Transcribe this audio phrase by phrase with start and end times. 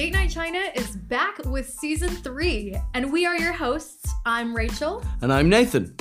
[0.00, 4.10] Date Night China is back with season three, and we are your hosts.
[4.24, 5.04] I'm Rachel.
[5.20, 5.94] And I'm Nathan.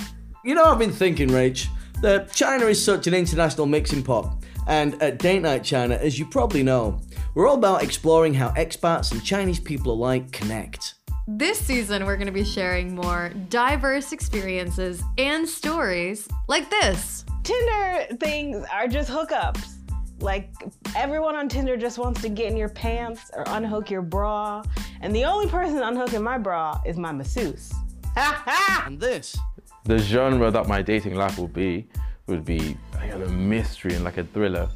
[0.45, 1.67] You know, I've been thinking, Rach,
[2.01, 4.41] that China is such an international mixing pot.
[4.67, 7.01] And at Date Night China, as you probably know,
[7.35, 10.93] we're all about exploring how expats and Chinese people alike connect.
[11.27, 17.25] This season, we're going to be sharing more diverse experiences and stories like this.
[17.43, 19.78] Tinder things are just hookups.
[20.19, 20.51] Like
[20.95, 24.63] everyone on Tinder just wants to get in your pants or unhook your bra.
[25.01, 27.71] And the only person unhooking my bra is my masseuse.
[28.15, 28.83] Ha ha!
[28.85, 29.37] And this
[29.85, 31.87] the genre that my dating life will be
[32.27, 34.69] would be like, a mystery and like a thriller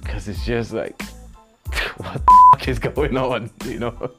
[0.00, 1.00] because it's just like
[1.96, 4.10] what the fuck is going on you know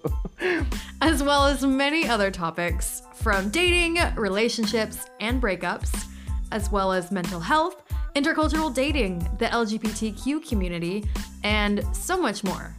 [1.02, 6.05] as well as many other topics from dating relationships and breakups
[6.52, 7.81] as well as mental health
[8.19, 11.03] intercultural dating the lgbtq community
[11.43, 12.76] and so much more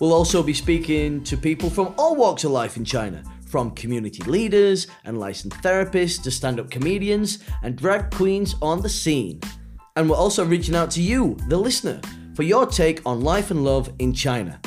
[0.00, 4.22] we'll also be speaking to people from all walks of life in china from community
[4.22, 9.38] leaders and licensed therapists to stand up comedians and drag queens on the scene.
[9.94, 12.00] And we're also reaching out to you, the listener,
[12.34, 14.58] for your take on life and love in China.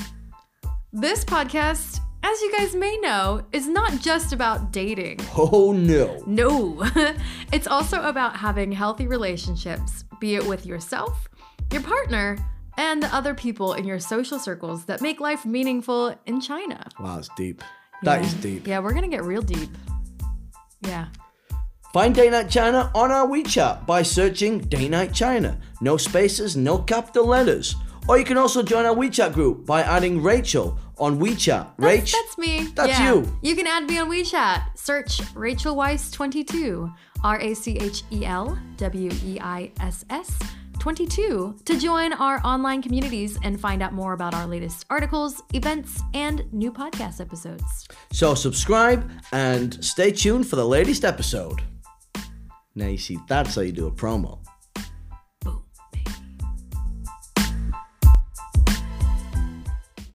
[0.94, 5.20] This podcast, as you guys may know, is not just about dating.
[5.38, 6.24] Oh no.
[6.26, 6.84] No.
[7.54, 11.28] it's also about having healthy relationships, be it with yourself,
[11.72, 12.38] your partner,
[12.78, 16.88] and the other people in your social circles that make life meaningful in China.
[17.00, 17.64] Wow, it's deep.
[18.02, 18.28] That yeah.
[18.28, 18.68] is deep.
[18.68, 19.70] Yeah, we're gonna get real deep.
[20.82, 21.08] Yeah.
[21.94, 25.60] Find Date Night China on our WeChat by searching Date Night China.
[25.80, 27.76] No spaces, no capital letters.
[28.08, 31.78] Or you can also join our WeChat group by adding Rachel on WeChat.
[31.78, 32.68] Rach, that's me.
[32.76, 33.14] That's yeah.
[33.14, 33.40] you.
[33.42, 34.78] You can add me on WeChat.
[34.78, 36.92] Search Rachel Weiss 22.
[37.24, 40.38] R A C H E L W E I S S
[40.80, 46.00] 22 to join our online communities and find out more about our latest articles, events,
[46.14, 47.88] and new podcast episodes.
[48.12, 51.62] So, subscribe and stay tuned for the latest episode.
[52.76, 54.40] Now, you see, that's how you do a promo.